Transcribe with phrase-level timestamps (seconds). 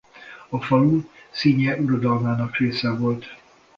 [0.49, 3.25] A falu Szinye uradalmának része volt.